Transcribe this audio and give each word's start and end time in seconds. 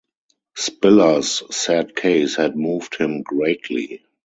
Spiller's 0.55 1.43
sad 1.55 1.95
case 1.95 2.35
had 2.35 2.55
moved 2.57 2.95
him 2.97 3.21
greatly. 3.21 4.01